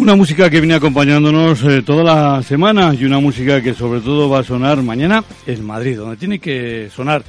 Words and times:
Una 0.00 0.16
música 0.16 0.48
que 0.48 0.60
viene 0.60 0.76
acompañándonos 0.76 1.62
eh, 1.62 1.82
toda 1.82 2.02
la 2.02 2.42
semana 2.42 2.94
y 2.98 3.04
una 3.04 3.20
música 3.20 3.60
que 3.60 3.74
sobre 3.74 4.00
todo 4.00 4.30
va 4.30 4.38
a 4.38 4.42
sonar 4.42 4.82
mañana 4.82 5.22
en 5.46 5.62
Madrid, 5.62 5.98
donde 5.98 6.16
tiene 6.16 6.38
que 6.38 6.88
sonar. 6.88 7.22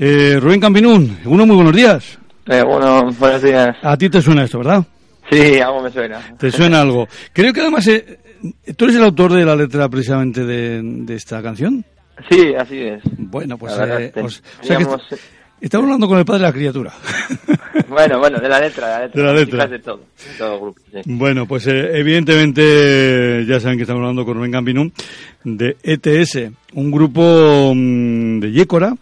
Eh, 0.00 0.36
Rubén 0.40 0.58
Campinún, 0.58 1.18
uno 1.24 1.46
muy 1.46 1.54
buenos 1.54 1.72
días. 1.72 2.18
Eh, 2.46 2.62
bueno, 2.66 3.12
buenos 3.16 3.40
días. 3.40 3.76
A 3.80 3.96
ti 3.96 4.10
te 4.10 4.20
suena 4.20 4.42
esto, 4.42 4.58
¿verdad? 4.58 4.84
Sí, 5.30 5.60
algo 5.60 5.82
me 5.82 5.90
suena. 5.92 6.20
Te 6.36 6.50
suena 6.50 6.80
algo. 6.80 7.06
Creo 7.32 7.52
que 7.52 7.60
además, 7.60 7.86
eh, 7.86 8.18
¿tú 8.76 8.86
eres 8.86 8.96
el 8.96 9.04
autor 9.04 9.32
de 9.32 9.44
la 9.44 9.54
letra 9.54 9.88
precisamente 9.88 10.44
de, 10.44 10.80
de 10.82 11.14
esta 11.14 11.40
canción? 11.42 11.84
Sí, 12.28 12.42
así 12.58 12.80
es. 12.80 13.02
Bueno, 13.18 13.56
pues... 13.56 13.78
Verdad, 13.78 14.10
o 14.24 14.28
sea 14.64 14.78
que 14.78 14.86
estamos 15.66 15.84
hablando 15.84 16.08
con 16.08 16.18
el 16.18 16.24
padre 16.24 16.40
de 16.40 16.46
la 16.46 16.52
criatura. 16.52 16.92
Bueno, 17.88 18.18
bueno, 18.18 18.40
de 18.40 18.48
la 18.48 18.60
letra, 18.60 18.86
de 18.86 18.92
la 18.92 19.00
letra. 19.04 19.20
De 19.20 19.26
la 19.26 19.34
letra. 19.34 19.66
De 19.66 19.78
todo, 19.78 19.96
de 19.98 20.38
todo 20.38 20.54
el 20.54 20.60
grupo, 20.60 20.80
sí. 20.92 21.00
Bueno, 21.06 21.46
pues 21.46 21.66
eh, 21.66 21.98
evidentemente 21.98 23.44
ya 23.46 23.60
saben 23.60 23.76
que 23.78 23.82
estamos 23.82 24.00
hablando 24.00 24.24
con 24.24 24.36
Rubén 24.36 24.52
Campinú 24.52 24.90
de 25.44 25.76
ETS, 25.82 26.50
un 26.74 26.90
grupo 26.90 27.72
mm, 27.74 28.40
de 28.40 28.52
Yécora, 28.52 28.94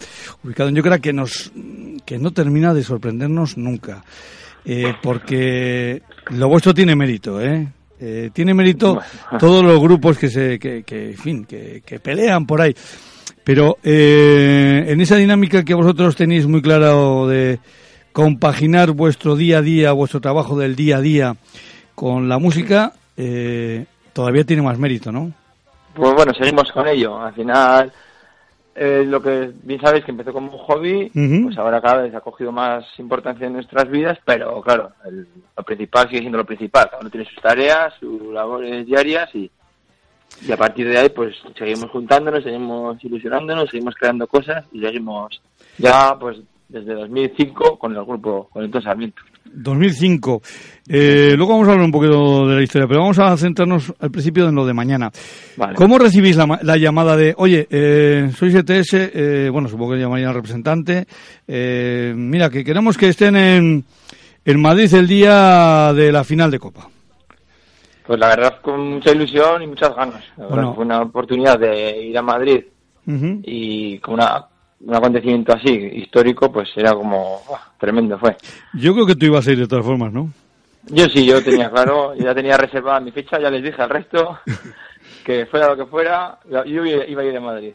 ubicado 0.42 0.68
en 0.70 0.74
Yécora 0.76 0.98
que 0.98 1.12
nos 1.12 1.52
que 2.04 2.18
no 2.18 2.32
termina 2.32 2.74
de 2.74 2.82
sorprendernos 2.82 3.56
nunca, 3.56 4.04
Eh, 4.64 4.94
porque 5.02 6.02
lo 6.30 6.48
vuestro 6.48 6.72
tiene 6.72 6.94
mérito, 6.94 7.40
¿eh? 7.40 7.68
Eh, 8.04 8.30
tiene 8.32 8.52
mérito 8.52 8.94
Bueno. 8.94 9.08
todos 9.38 9.62
los 9.64 9.78
grupos 9.80 10.18
que 10.18 10.28
se 10.28 10.58
que, 10.58 10.82
que, 10.82 11.10
en 11.10 11.16
fin 11.16 11.44
que, 11.44 11.82
que 11.86 12.00
pelean 12.00 12.46
por 12.46 12.60
ahí 12.60 12.74
pero 13.44 13.78
eh, 13.82 14.84
en 14.88 15.00
esa 15.00 15.16
dinámica 15.16 15.64
que 15.64 15.74
vosotros 15.74 16.16
tenéis 16.16 16.46
muy 16.46 16.62
clara 16.62 16.96
o 16.96 17.26
de 17.26 17.58
compaginar 18.12 18.92
vuestro 18.92 19.36
día 19.36 19.58
a 19.58 19.62
día, 19.62 19.92
vuestro 19.92 20.20
trabajo 20.20 20.56
del 20.56 20.76
día 20.76 20.98
a 20.98 21.00
día 21.00 21.36
con 21.94 22.28
la 22.28 22.38
música, 22.38 22.92
eh, 23.16 23.86
todavía 24.12 24.44
tiene 24.44 24.62
más 24.62 24.78
mérito, 24.78 25.10
¿no? 25.10 25.32
Pues 25.94 26.12
bueno, 26.14 26.32
seguimos 26.34 26.70
con 26.72 26.86
ello. 26.86 27.20
Al 27.20 27.34
final, 27.34 27.92
eh, 28.74 29.04
lo 29.06 29.22
que 29.22 29.52
bien 29.62 29.80
sabes 29.80 30.04
que 30.04 30.10
empezó 30.12 30.32
como 30.32 30.52
un 30.52 30.58
hobby, 30.58 31.10
pues 31.44 31.58
ahora 31.58 31.80
cada 31.80 32.02
vez 32.02 32.14
ha 32.14 32.20
cogido 32.20 32.52
más 32.52 32.84
importancia 32.98 33.46
en 33.46 33.52
nuestras 33.54 33.88
vidas, 33.90 34.18
pero 34.24 34.60
claro, 34.62 34.92
el- 35.06 35.26
lo 35.56 35.62
principal 35.62 36.08
sigue 36.08 36.20
siendo 36.20 36.38
lo 36.38 36.46
principal. 36.46 36.88
Cada 36.88 37.00
uno 37.00 37.10
tiene 37.10 37.26
sus 37.26 37.42
tareas, 37.42 37.92
sus 38.00 38.22
labores 38.32 38.86
diarias 38.86 39.28
y, 39.34 39.50
y 40.46 40.52
a 40.52 40.56
partir 40.56 40.88
de 40.88 40.98
ahí 40.98 41.08
pues 41.10 41.36
seguimos 41.58 41.90
juntándonos, 41.90 42.42
seguimos 42.42 43.02
ilusionándonos, 43.04 43.68
seguimos 43.70 43.94
creando 43.94 44.26
cosas 44.26 44.64
y 44.72 44.80
seguimos 44.80 45.42
ya 45.78 46.16
pues 46.18 46.38
desde 46.72 46.94
2005 46.94 47.78
con 47.78 47.94
el 47.94 48.04
grupo, 48.04 48.48
con 48.50 48.62
el 48.62 48.66
Entonces 48.66 48.88
Sarmiento. 48.88 49.22
2005. 49.54 50.40
Eh, 50.88 51.34
luego 51.36 51.52
vamos 51.52 51.68
a 51.68 51.72
hablar 51.72 51.84
un 51.84 51.92
poquito 51.92 52.46
de 52.48 52.56
la 52.56 52.62
historia, 52.62 52.88
pero 52.88 53.00
vamos 53.00 53.18
a 53.18 53.36
centrarnos 53.36 53.92
al 54.00 54.10
principio 54.10 54.48
en 54.48 54.54
lo 54.54 54.64
de 54.64 54.72
mañana. 54.72 55.10
Vale. 55.56 55.74
¿Cómo 55.74 55.98
recibís 55.98 56.36
la, 56.36 56.58
la 56.62 56.76
llamada 56.78 57.16
de, 57.16 57.34
oye, 57.36 57.66
eh, 57.70 58.30
sois 58.34 58.54
ETS, 58.54 58.94
eh, 58.94 59.48
bueno, 59.52 59.68
supongo 59.68 59.92
que 59.92 59.98
llamaría 60.00 60.28
al 60.28 60.34
representante, 60.34 61.04
eh, 61.46 62.14
mira, 62.16 62.48
que 62.48 62.64
queremos 62.64 62.96
que 62.96 63.08
estén 63.10 63.36
en, 63.36 63.84
en 64.44 64.60
Madrid 64.62 64.92
el 64.94 65.06
día 65.06 65.92
de 65.92 66.10
la 66.10 66.24
final 66.24 66.50
de 66.50 66.58
Copa? 66.58 66.88
Pues 68.06 68.18
la 68.18 68.28
verdad 68.28 68.60
con 68.62 68.94
mucha 68.94 69.12
ilusión 69.12 69.62
y 69.62 69.66
muchas 69.66 69.94
ganas. 69.94 70.24
La 70.36 70.44
verdad 70.44 70.56
Bueno. 70.56 70.74
fue 70.74 70.84
una 70.86 71.02
oportunidad 71.02 71.58
de 71.58 72.02
ir 72.06 72.16
a 72.18 72.22
Madrid 72.22 72.64
y 73.06 73.98
con 73.98 74.14
una, 74.14 74.46
un 74.84 74.94
acontecimiento 74.94 75.52
así 75.52 75.70
histórico, 75.70 76.50
pues 76.52 76.68
era 76.76 76.92
como 76.92 77.40
¡buah! 77.48 77.60
tremendo 77.78 78.18
fue. 78.18 78.36
Yo 78.74 78.92
creo 78.94 79.06
que 79.06 79.14
tú 79.14 79.26
ibas 79.26 79.46
a 79.46 79.52
ir 79.52 79.58
de 79.58 79.68
todas 79.68 79.84
formas, 79.84 80.12
¿no? 80.12 80.30
Yo 80.88 81.04
sí, 81.06 81.24
yo 81.24 81.42
tenía 81.42 81.70
claro, 81.70 82.14
ya 82.18 82.34
tenía 82.34 82.56
reservada 82.56 83.00
mi 83.00 83.12
fecha, 83.12 83.40
ya 83.40 83.50
les 83.50 83.62
dije 83.62 83.80
al 83.80 83.90
resto 83.90 84.38
que 85.24 85.46
fuera 85.46 85.68
lo 85.68 85.76
que 85.76 85.86
fuera, 85.90 86.38
yo 86.66 86.84
iba 86.84 87.22
a 87.22 87.24
ir 87.24 87.36
a 87.36 87.40
Madrid. 87.40 87.72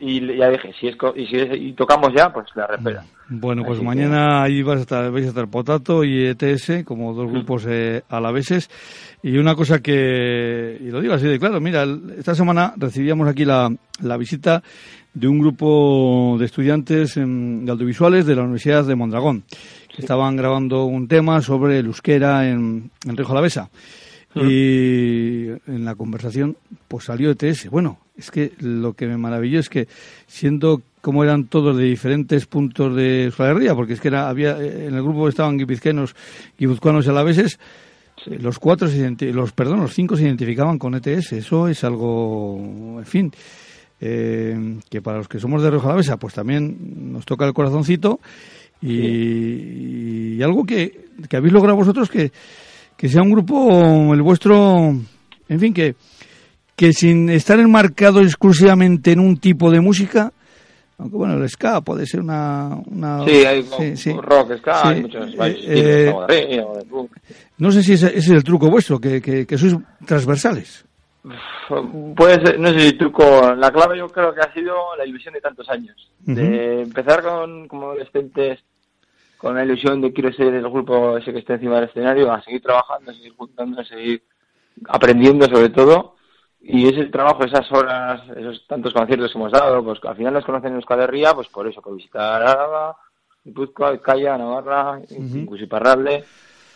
Y 0.00 0.36
ya 0.36 0.50
dije, 0.50 0.72
si 0.80 0.88
es 0.88 0.96
co- 0.96 1.14
y 1.16 1.26
si 1.26 1.36
es- 1.36 1.56
y 1.60 1.72
tocamos 1.72 2.12
ya, 2.16 2.32
pues 2.32 2.46
la 2.54 2.66
repera. 2.66 3.04
Bueno, 3.30 3.62
pues 3.62 3.76
Así 3.78 3.80
que- 3.80 3.86
mañana 3.86 4.42
ahí 4.42 4.62
vas 4.62 4.78
a 4.78 4.80
estar, 4.80 5.10
vais 5.10 5.26
a 5.26 5.28
estar 5.28 5.48
Potato 5.48 6.02
y 6.04 6.26
ETS 6.26 6.84
como 6.84 7.12
dos 7.14 7.30
grupos 7.30 7.66
eh, 7.68 8.02
alaveses. 8.08 8.70
Y 9.22 9.36
una 9.38 9.54
cosa 9.54 9.80
que, 9.80 10.78
y 10.80 10.90
lo 10.90 11.00
digo 11.00 11.14
así 11.14 11.26
de 11.26 11.38
claro, 11.38 11.60
mira, 11.60 11.84
esta 12.16 12.34
semana 12.34 12.72
recibíamos 12.76 13.28
aquí 13.28 13.44
la, 13.44 13.68
la 14.02 14.16
visita 14.16 14.62
de 15.12 15.26
un 15.28 15.40
grupo 15.40 16.36
de 16.38 16.44
estudiantes 16.44 17.16
em, 17.16 17.64
de 17.64 17.72
audiovisuales 17.72 18.24
de 18.26 18.36
la 18.36 18.42
Universidad 18.42 18.84
de 18.84 18.94
Mondragón, 18.94 19.42
que 19.94 20.02
estaban 20.02 20.36
grabando 20.36 20.84
un 20.84 21.08
tema 21.08 21.42
sobre 21.42 21.80
el 21.80 21.86
euskera 21.86 22.48
en, 22.48 22.90
en 23.06 23.16
Río 23.16 23.28
Alavesa. 23.30 23.68
Y 24.46 25.48
en 25.66 25.84
la 25.84 25.94
conversación, 25.94 26.56
pues 26.86 27.04
salió 27.04 27.30
ETS. 27.30 27.70
Bueno, 27.70 27.98
es 28.16 28.30
que 28.30 28.52
lo 28.60 28.94
que 28.94 29.06
me 29.06 29.16
maravilló 29.16 29.60
es 29.60 29.68
que, 29.68 29.88
siendo 30.26 30.82
como 31.00 31.24
eran 31.24 31.44
todos 31.44 31.76
de 31.76 31.84
diferentes 31.84 32.46
puntos 32.46 32.94
de 32.94 33.24
Euskal 33.24 33.56
Herria, 33.56 33.74
porque 33.74 33.94
es 33.94 34.00
que 34.00 34.08
era, 34.08 34.28
había, 34.28 34.60
eh, 34.60 34.86
en 34.88 34.94
el 34.94 35.02
grupo 35.02 35.28
estaban 35.28 35.56
guipizquenos, 35.56 36.14
guipuzcoanos 36.58 37.06
y 37.06 37.08
alaveses, 37.08 37.58
los 38.26 38.58
cuatro, 38.58 38.88
se 38.88 39.32
los, 39.32 39.52
perdón, 39.52 39.80
los 39.80 39.94
cinco 39.94 40.16
se 40.16 40.24
identificaban 40.24 40.78
con 40.78 40.94
ETS. 40.94 41.32
Eso 41.32 41.68
es 41.68 41.84
algo, 41.84 42.96
en 42.98 43.06
fin, 43.06 43.32
eh, 44.00 44.78
que 44.90 45.00
para 45.00 45.18
los 45.18 45.28
que 45.28 45.38
somos 45.38 45.62
de 45.62 45.70
Río 45.70 45.82
Alavesa, 45.82 46.16
pues 46.16 46.34
también 46.34 47.12
nos 47.12 47.24
toca 47.24 47.46
el 47.46 47.54
corazoncito. 47.54 48.20
Y, 48.80 50.34
y 50.36 50.42
algo 50.42 50.64
que, 50.64 51.06
que 51.28 51.36
habéis 51.36 51.52
logrado 51.52 51.76
vosotros 51.76 52.08
que, 52.08 52.30
que 52.98 53.08
sea 53.08 53.22
un 53.22 53.30
grupo, 53.30 54.12
el 54.12 54.22
vuestro, 54.22 54.76
en 55.48 55.60
fin, 55.60 55.72
que, 55.72 55.94
que 56.74 56.92
sin 56.92 57.30
estar 57.30 57.58
enmarcado 57.60 58.20
exclusivamente 58.20 59.12
en 59.12 59.20
un 59.20 59.36
tipo 59.36 59.70
de 59.70 59.80
música, 59.80 60.32
aunque 60.98 61.16
bueno, 61.16 61.34
el 61.34 61.48
ska 61.48 61.80
puede 61.80 62.06
ser 62.06 62.20
una... 62.20 62.76
una 62.86 63.24
Sí, 63.24 63.44
hay 63.44 63.62
sí, 63.62 63.96
sí. 63.96 64.12
rock, 64.20 64.56
ska, 64.58 64.82
Sí, 64.82 64.88
hay 64.88 65.02
muchos 65.02 65.28
eh, 65.28 65.58
eh, 65.68 66.08
como 66.10 66.22
de 66.22 66.26
reggae, 66.26 66.60
o 66.60 66.74
de 66.76 66.84
punk. 66.86 67.12
No 67.58 67.70
sé 67.70 67.84
si 67.84 67.92
ese, 67.92 68.08
ese 68.08 68.18
es 68.18 68.30
el 68.30 68.42
truco 68.42 68.68
vuestro, 68.68 68.98
que, 68.98 69.22
que, 69.22 69.46
que 69.46 69.56
sois 69.56 69.76
transversales. 70.04 70.84
Puede 72.16 72.44
ser, 72.44 72.58
no 72.58 72.72
sé 72.72 72.80
si 72.80 72.92
truco, 72.94 73.54
la 73.54 73.70
clave 73.70 73.96
yo 73.98 74.08
creo 74.08 74.34
que 74.34 74.40
ha 74.40 74.52
sido 74.52 74.74
la 74.96 75.06
ilusión 75.06 75.34
de 75.34 75.40
tantos 75.40 75.68
años. 75.68 75.94
De 76.20 76.82
empezar 76.82 77.22
con, 77.22 77.68
como 77.68 77.90
adolescentes 77.90 78.58
con 79.38 79.54
la 79.54 79.64
ilusión 79.64 80.00
de 80.00 80.12
quiero 80.12 80.32
ser 80.32 80.52
el 80.52 80.68
grupo 80.68 81.16
ese 81.16 81.32
que 81.32 81.38
esté 81.38 81.54
encima 81.54 81.76
del 81.76 81.88
escenario, 81.88 82.30
a 82.30 82.42
seguir 82.42 82.60
trabajando, 82.60 83.12
a 83.12 83.14
seguir 83.14 83.34
juntando, 83.36 83.80
a 83.80 83.84
seguir 83.84 84.22
aprendiendo 84.88 85.46
sobre 85.46 85.70
todo. 85.70 86.16
Y 86.60 86.88
ese 86.88 87.04
trabajo, 87.06 87.44
esas 87.44 87.70
horas, 87.70 88.20
esos 88.36 88.66
tantos 88.66 88.92
conciertos 88.92 89.32
que 89.32 89.38
hemos 89.38 89.52
dado, 89.52 89.82
pues 89.84 90.00
al 90.04 90.16
final 90.16 90.34
nos 90.34 90.44
conocen 90.44 90.70
en 90.70 90.76
Euskal 90.76 91.00
Herria, 91.00 91.32
pues 91.34 91.48
por 91.48 91.68
eso, 91.68 91.80
por 91.80 91.94
visitar 91.94 92.42
Álava, 92.42 92.96
Guipúzcoa, 93.44 93.92
Vizcaya, 93.92 94.36
Navarra, 94.36 95.00
incluso 95.08 95.64
Iparralde. 95.64 96.24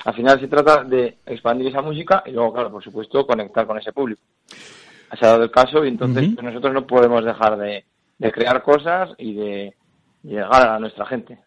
Al 0.05 0.15
final 0.15 0.39
se 0.39 0.49
trata 0.49 0.85
de 0.85 1.19
expandir 1.27 1.67
esa 1.67 1.83
música 1.83 2.23
y 2.27 2.31
luego, 2.31 2.53
claro, 2.53 2.71
por 2.71 2.83
supuesto, 2.83 3.27
conectar 3.27 3.67
con 3.67 3.79
ese 3.79 3.93
público. 3.93 4.23
Se 5.19 5.27
ha 5.27 5.31
dado 5.31 5.43
el 5.43 5.51
caso 5.51 5.85
y 5.85 5.89
entonces 5.89 6.31
pues, 6.35 6.45
nosotros 6.45 6.73
no 6.73 6.87
podemos 6.87 7.25
dejar 7.25 7.59
de, 7.59 7.85
de 8.19 8.33
crear 8.33 8.63
cosas 8.63 9.11
y 9.19 9.35
de 9.35 9.75
llegar 10.23 10.69
a 10.69 10.79
nuestra 10.79 11.07
gente. 11.07 11.39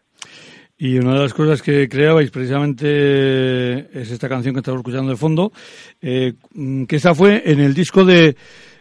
Y 0.78 0.98
una 0.98 1.14
de 1.14 1.20
las 1.20 1.32
cosas 1.32 1.62
que 1.62 1.88
creabais 1.88 2.30
precisamente 2.30 3.78
es 3.98 4.10
esta 4.10 4.28
canción 4.28 4.54
que 4.54 4.60
estamos 4.60 4.80
escuchando 4.80 5.10
de 5.10 5.16
fondo, 5.16 5.50
eh, 6.02 6.34
mm, 6.54 6.84
que 6.84 6.96
esta 6.96 7.14
fue 7.14 7.42
en 7.50 7.60
el 7.60 7.72
disco 7.72 8.04
de 8.04 8.36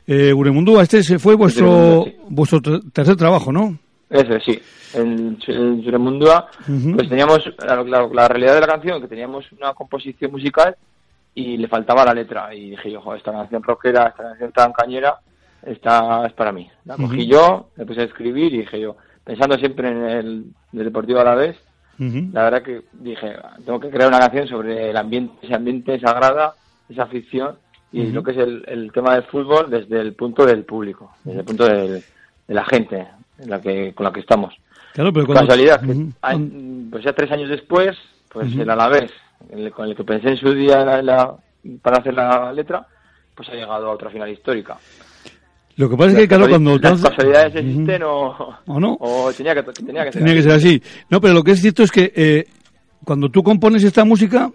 eh, 0.07 0.33
Uremundúa. 0.33 0.83
Este 0.83 1.01
se 1.03 1.19
fue 1.19 1.35
vuestro, 1.35 2.01
Uremundúa, 2.01 2.25
vuestro 2.29 2.61
ter- 2.61 2.81
tercer 2.91 3.15
trabajo, 3.15 3.51
¿no? 3.51 3.77
Ese, 4.09 4.39
sí. 4.41 4.59
En, 4.93 5.37
en 5.47 5.83
Suremundua, 5.83 6.49
Ujú. 6.67 6.95
pues 6.95 7.09
teníamos 7.09 7.39
la, 7.59 7.83
la- 7.83 8.07
la 8.13 8.27
realidad 8.27 8.55
de 8.55 8.61
la 8.61 8.67
canción, 8.67 9.01
que 9.01 9.07
teníamos 9.07 9.49
una 9.53 9.73
composición 9.73 10.31
musical 10.31 10.75
y 11.33 11.57
le 11.57 11.67
faltaba 11.69 12.03
la 12.05 12.13
letra. 12.13 12.53
Y 12.53 12.71
dije 12.71 12.91
yo, 12.91 13.01
"Jo, 13.01 13.15
esta 13.15 13.31
canción 13.31 13.63
rockera, 13.63 14.07
esta 14.09 14.23
canción 14.23 14.51
tan 14.51 14.73
cañera, 14.73 15.15
esta 15.65 16.25
es 16.27 16.33
para 16.33 16.51
mí. 16.51 16.69
La 16.85 16.97
cogí 16.97 17.25
yo, 17.25 17.69
me 17.77 17.85
puse 17.85 18.01
a 18.01 18.05
escribir 18.05 18.53
y 18.53 18.59
dije 18.59 18.79
yo, 18.81 18.95
pensando 19.23 19.57
siempre 19.57 19.87
en 19.89 20.03
el, 20.05 20.45
del 20.73 20.85
Deportivo 20.85 21.19
a 21.21 21.23
la 21.23 21.35
vez, 21.35 21.57
La 22.33 22.43
verdad 22.43 22.61
que 22.63 22.81
dije, 22.93 23.35
tengo 23.65 23.79
que 23.79 23.89
crear 23.89 24.09
una 24.09 24.19
canción 24.19 24.47
sobre 24.47 24.89
el 24.89 24.97
ambiente, 24.97 25.33
ese 25.41 25.53
ambiente 25.55 25.99
sagrada, 25.99 26.55
esa 26.89 27.03
afición 27.03 27.57
y 27.91 28.01
lo 28.13 28.23
que 28.23 28.31
es 28.31 28.37
el, 28.37 28.63
el 28.67 28.91
tema 28.91 29.13
del 29.15 29.23
fútbol 29.23 29.69
desde 29.69 30.01
el 30.01 30.13
punto 30.13 30.45
del 30.45 30.63
público, 30.65 31.13
desde 31.23 31.39
el 31.39 31.45
punto 31.45 31.65
del- 31.65 32.03
de 32.47 32.53
la 32.53 32.65
gente 32.65 33.07
en 33.39 33.49
la 33.49 33.59
que, 33.61 33.93
con 33.93 34.03
la 34.03 34.11
que 34.11 34.19
estamos. 34.19 34.53
Claro, 34.93 35.11
pero 35.13 35.25
cuando... 35.25 35.47
Casualidad, 35.47 35.81
hay- 36.21 36.87
pues 36.91 37.03
ya 37.03 37.13
tres 37.13 37.31
años 37.31 37.49
después, 37.49 37.97
pues 38.29 38.47
el 38.61 38.69
Alavés, 38.69 39.11
el- 39.49 39.71
con 39.71 39.87
el 39.87 39.95
que 39.95 40.03
pensé 40.03 40.29
en 40.29 40.37
su 40.37 40.53
día 40.53 40.83
la- 40.85 41.01
la- 41.01 41.35
para 41.81 41.97
hacer 41.97 42.13
la 42.13 42.51
letra, 42.53 42.85
pues 43.33 43.49
ha 43.49 43.53
llegado 43.53 43.87
a 43.87 43.91
otra 43.91 44.09
final 44.09 44.29
histórica. 44.29 44.77
Lo 45.77 45.89
que 45.89 45.97
pasa 45.97 46.11
es 46.11 46.17
que, 46.17 46.27
claro, 46.27 46.47
cuando... 46.47 46.77
las 46.79 47.01
casualidades 47.01 47.55
existen 47.55 48.03
o, 48.03 48.57
¿O 48.65 48.79
no? 48.79 48.95
o 48.99 49.31
tenía 49.33 49.53
que, 49.53 49.63
tenía 49.63 50.05
que 50.05 50.11
ser 50.13 50.21
Tenía 50.21 50.35
que 50.35 50.41
ser 50.43 50.51
así. 50.53 50.81
No, 51.09 51.19
pero 51.19 51.33
lo 51.33 51.43
que 51.43 51.51
es 51.51 51.61
cierto 51.61 51.83
es 51.83 51.91
que 51.91 52.13
eh, 52.15 52.45
cuando 53.03 53.29
tú 53.29 53.43
compones 53.43 53.83
esta 53.83 54.05
música, 54.05 54.49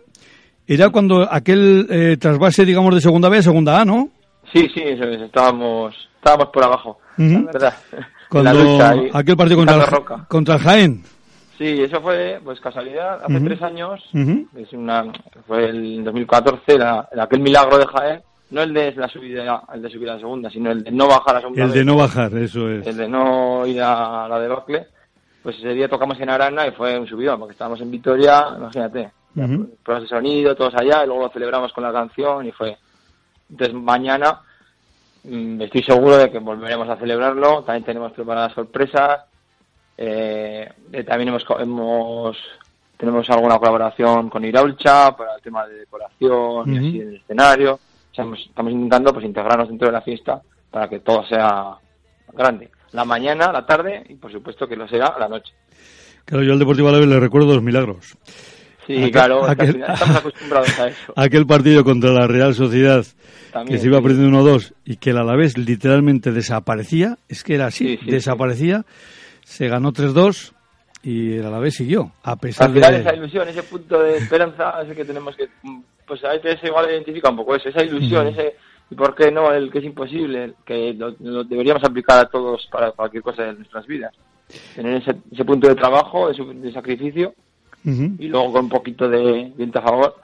Era 0.67 0.89
cuando 0.91 1.27
aquel 1.31 1.87
eh, 1.91 2.17
trasvase, 2.19 2.65
digamos, 2.65 2.95
de 2.95 3.01
segunda 3.01 3.29
B 3.29 3.39
a 3.39 3.43
segunda 3.43 3.81
A, 3.81 3.85
¿no? 3.85 4.09
Sí, 4.53 4.69
sí, 4.75 4.81
eso 4.85 5.05
es. 5.05 5.21
Estábamos, 5.21 5.95
estábamos 6.17 6.49
por 6.53 6.65
abajo, 6.65 6.99
la 7.19 7.41
verdad. 7.53 7.75
Cuando 8.31 8.53
la 8.53 8.63
lucha 8.65 8.91
ahí, 8.91 9.11
aquel 9.13 9.37
partido 9.37 9.57
contra 9.59 9.75
el, 9.77 9.87
Roca. 9.87 10.25
contra 10.29 10.55
el 10.55 10.61
Jaén. 10.61 11.03
Sí, 11.59 11.67
eso 11.83 12.01
fue, 12.01 12.41
pues 12.45 12.61
casualidad, 12.61 13.21
hace 13.25 13.41
tres 13.41 13.61
años, 13.63 14.01
es 14.57 14.73
una, 14.73 15.05
fue 15.49 15.69
el 15.69 16.05
2014, 16.05 16.79
la, 16.79 17.09
el- 17.13 17.21
aquel 17.21 17.41
milagro 17.41 17.77
de 17.77 17.87
Jaén, 17.87 18.21
no 18.51 18.63
el 18.63 18.75
de 18.75 18.93
la 18.93 19.09
subida, 19.09 19.63
el 19.73 19.83
de 19.83 19.91
subir 19.91 20.11
a 20.11 20.15
la 20.15 20.21
segunda, 20.21 20.51
sino 20.51 20.71
el 20.71 20.83
de 20.83 20.91
no 20.91 21.07
bajar 21.07 21.31
a 21.31 21.35
la 21.35 21.41
segunda. 21.41 21.65
El 21.65 21.73
de 21.73 21.85
no 21.85 21.97
bajar, 21.97 22.35
eso 22.37 22.71
es. 22.71 22.87
el 22.87 22.97
de 22.97 23.09
no 23.09 23.67
ir 23.67 23.81
a 23.81 24.27
la 24.29 24.41
debacle, 24.41 24.87
pues 25.43 25.57
ese 25.59 25.73
día 25.73 25.89
tocamos 25.89 26.19
en 26.21 26.31
Arana 26.31 26.67
y 26.67 26.73
fue 26.73 26.99
un 26.99 27.07
subidón, 27.07 27.39
porque 27.39 27.53
estábamos 27.53 27.81
en 27.81 27.91
Vitoria, 27.91 28.55
imagínate, 28.57 29.11
pues, 29.35 29.51
pruebas 29.83 30.03
de 30.03 30.09
sonido, 30.09 30.55
todos 30.55 30.75
allá, 30.75 31.05
y 31.05 31.07
luego 31.07 31.25
lo 31.25 31.31
celebramos 31.31 31.73
con 31.73 31.85
la 31.85 31.93
canción 31.93 32.47
y 32.47 32.53
fue. 32.53 32.77
Entonces 33.49 33.75
mañana 33.75 34.41
mm, 35.25 35.63
estoy 35.63 35.83
seguro 35.83 36.17
de 36.17 36.31
que 36.31 36.39
volveremos 36.41 36.89
a 36.89 36.97
celebrarlo, 36.97 37.63
también 37.63 37.85
tenemos 37.85 38.13
preparadas 38.13 38.53
sorpresas, 38.53 39.21
eh, 39.97 40.69
eh, 40.93 41.05
también 41.05 41.29
hemos, 41.29 41.45
hemos 41.59 42.37
tenemos 42.97 43.29
alguna 43.31 43.59
colaboración 43.59 44.29
con 44.29 44.45
Iraulcha 44.45 45.17
para 45.17 45.37
el 45.37 45.43
tema 45.43 45.67
de 45.67 45.81
decoración 45.81 46.75
y 46.75 46.79
así 46.79 47.01
en 47.01 47.09
el 47.09 47.17
escenario. 47.17 47.81
O 48.11 48.15
sea, 48.15 48.25
hemos- 48.25 48.41
estamos 48.49 48.73
intentando 48.73 49.13
pues 49.13 49.25
integrarnos 49.25 49.69
dentro 49.69 49.89
de 49.89 49.93
la 49.93 50.03
fiesta 50.03 50.41
para 50.71 50.89
que 50.89 51.01
todo 51.01 51.25
sea 51.27 51.75
grande. 52.33 52.71
La 52.93 53.05
mañana, 53.05 53.53
la 53.53 53.65
tarde 53.67 54.05
y 54.09 54.15
por 54.15 54.33
supuesto 54.33 54.67
que 54.67 54.77
lo 54.77 54.89
será 54.89 55.15
la 55.19 55.29
noche. 55.29 55.53
Claro, 56.25 56.45
yo 56.45 56.53
al 56.53 56.59
Deportivo 56.59 56.89
Alavés 56.89 57.09
le 57.09 57.21
recuerdo 57.21 57.49
dos 57.55 57.63
milagros. 57.63 58.17
Sí, 58.87 58.97
Aquel- 58.97 59.11
claro, 59.13 59.45
es 59.45 59.51
aquel- 59.51 59.83
estamos 59.89 60.17
acostumbrados 60.17 60.79
a 60.81 60.89
eso. 60.89 61.13
Aquel 61.17 61.47
partido 61.47 61.85
contra 61.85 62.11
la 62.11 62.27
Real 62.27 62.55
Sociedad, 62.55 63.05
También, 63.53 63.77
que 63.77 63.81
se 63.83 63.87
iba 63.89 64.01
perdiendo 64.03 64.29
1-2 64.39 64.75
y 64.85 64.97
que 64.97 65.11
el 65.11 65.19
Alavés 65.19 65.57
literalmente 65.57 66.33
desaparecía, 66.33 67.17
es 67.29 67.45
que 67.45 67.55
era 67.55 67.67
así, 67.67 67.97
Sí, 67.97 67.99
sí, 68.05 68.11
desaparecía, 68.11 68.85
se 69.45 69.69
ganó 69.69 69.93
3-2 69.93 70.53
y 71.05 71.35
el 71.35 71.47
Alavés 71.47 71.75
siguió, 71.77 72.13
a 72.25 72.37
pesar 72.37 72.69
Al 72.69 72.75
final 72.75 72.95
esa 72.95 73.11
de... 73.13 73.17
ilusión, 73.19 73.49
ese 73.49 73.63
punto 73.63 74.01
de 74.03 74.17
esperanza, 74.19 74.83
ese 74.83 74.95
que 74.97 75.05
tenemos 75.05 75.37
que, 75.37 75.49
pues 76.11 76.25
a 76.25 76.31
veces 76.33 76.59
igual 76.65 76.91
identifica 76.91 77.31
un 77.31 77.37
poco 77.37 77.55
eso, 77.55 77.69
esa 77.69 77.85
ilusión, 77.85 78.27
ese, 78.27 78.57
y 78.91 78.97
por 78.97 79.15
qué 79.15 79.31
no, 79.31 79.53
el 79.53 79.71
que 79.71 79.79
es 79.79 79.85
imposible, 79.85 80.55
que 80.65 80.93
lo, 80.93 81.15
lo 81.21 81.45
deberíamos 81.45 81.85
aplicar 81.85 82.19
a 82.19 82.29
todos 82.29 82.67
para 82.67 82.91
cualquier 82.91 83.23
cosa 83.23 83.45
de 83.45 83.53
nuestras 83.55 83.87
vidas. 83.87 84.13
Tener 84.75 84.97
ese, 85.01 85.15
ese 85.31 85.45
punto 85.45 85.69
de 85.69 85.77
trabajo, 85.77 86.29
de, 86.33 86.73
sacrificio, 86.73 87.33
y 87.85 88.27
luego 88.27 88.53
con 88.53 88.65
un 88.65 88.69
poquito 88.71 89.09
de 89.09 89.53
viento 89.57 89.79
a 89.79 89.83
favor, 89.83 90.17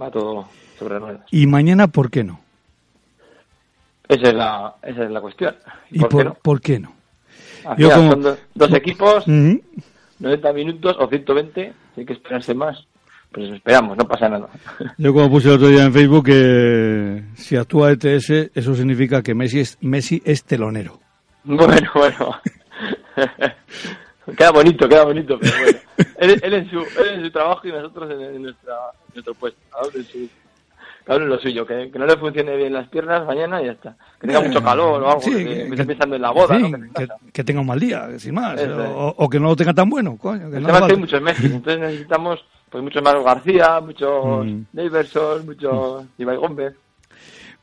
va 0.00 0.10
todo 0.10 0.48
sobre 0.78 0.98
ruedas. 0.98 1.26
Y 1.30 1.46
mañana, 1.46 1.88
¿por 1.88 2.10
qué 2.10 2.24
no? 2.24 2.40
Esa 4.08 4.28
es 4.28 4.34
la, 4.34 4.76
esa 4.82 5.04
es 5.04 5.10
la 5.10 5.20
cuestión. 5.20 5.54
¿Y 5.90 5.98
¿Por, 6.00 6.08
por, 6.08 6.18
qué 6.18 6.24
no? 6.24 6.34
por 6.42 6.60
qué 6.62 6.78
no? 6.78 6.92
Al 7.66 7.76
Yo 7.76 7.90
como- 7.90 8.12
son 8.12 8.38
dos 8.54 8.72
equipos, 8.72 9.28
Ujú. 9.28 9.60
90 10.20 10.52
minutos 10.54 10.96
o 10.98 11.06
120, 11.06 11.74
si 11.94 12.00
hay 12.00 12.06
que 12.06 12.14
esperarse 12.14 12.54
más, 12.54 12.86
pues 13.32 13.50
esperamos, 13.50 13.96
no 13.96 14.06
pasa 14.08 14.28
nada. 14.28 14.48
Yo 14.98 15.12
como 15.12 15.30
puse 15.30 15.48
el 15.48 15.54
otro 15.54 15.68
día 15.68 15.84
en 15.84 15.92
Facebook 15.92 16.24
que 16.26 17.22
si 17.34 17.56
actúa 17.56 17.92
ETS, 17.92 18.50
eso 18.54 18.74
significa 18.74 19.22
que 19.22 19.34
Messi 19.34 19.60
es, 19.60 19.78
Messi 19.80 20.22
es 20.24 20.44
telonero. 20.44 21.00
Bueno, 21.44 21.90
bueno. 21.94 22.40
queda 24.36 24.50
bonito, 24.50 24.88
queda 24.88 25.04
bonito, 25.04 25.38
pero 25.40 25.52
bueno. 25.62 25.78
Él, 26.18 26.40
él 26.42 26.54
en, 26.54 26.70
su, 26.70 26.78
él 26.80 27.14
en 27.14 27.22
su 27.24 27.30
trabajo 27.30 27.66
y 27.66 27.72
nosotros 27.72 28.10
en, 28.10 28.20
en 28.36 28.42
nuestra, 28.42 28.74
en 29.08 29.14
nuestro 29.14 29.34
puesto. 29.34 29.58
En, 29.94 30.04
su, 30.04 30.28
en 31.08 31.28
lo 31.28 31.38
suyo. 31.38 31.66
Que, 31.66 31.90
que 31.90 31.98
no 31.98 32.06
le 32.06 32.16
funcione 32.16 32.56
bien 32.56 32.72
las 32.72 32.88
piernas 32.88 33.24
mañana 33.26 33.62
y 33.62 33.66
ya 33.66 33.72
está. 33.72 33.96
Que 34.20 34.26
tenga 34.26 34.40
mucho 34.40 34.62
calor 34.62 35.02
o 35.02 35.08
algo. 35.08 35.20
Sí, 35.22 35.32
que, 35.32 35.44
que- 35.44 35.54
que 35.66 35.70
esté 35.70 35.84
pensando 35.86 36.16
en 36.16 36.22
la 36.22 36.30
boda. 36.30 36.58
Que 37.32 37.44
tenga 37.44 37.60
un 37.60 37.66
mal 37.66 37.80
día, 37.80 38.18
sin 38.18 38.34
más. 38.34 38.60
O, 38.62 39.14
o 39.16 39.28
que 39.28 39.40
no 39.40 39.48
lo 39.48 39.56
tenga 39.56 39.72
tan 39.74 39.88
bueno, 39.88 40.16
coño. 40.18 40.50
Que 40.50 40.56
El 40.58 40.62
no 40.64 40.68
vale. 40.72 40.92
hay 40.92 40.96
muchos 40.98 41.22
Messi, 41.22 41.46
entonces 41.46 41.80
necesitamos 41.80 42.44
pues 42.70 42.82
muchos 42.84 43.02
Mario 43.02 43.22
García, 43.24 43.80
muchos 43.80 44.46
Mm. 44.46 44.62
Muchos 45.46 46.04
Ibai 46.18 46.36
Gómez. 46.36 46.74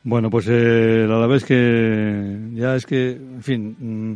Bueno, 0.08 0.30
pues 0.30 0.46
eh, 0.48 1.04
la 1.08 1.16
es 1.36 1.44
que 1.44 2.38
ya 2.52 2.76
es 2.76 2.86
que, 2.86 3.10
en 3.10 3.42
fin, 3.42 3.76
mm, 3.76 4.12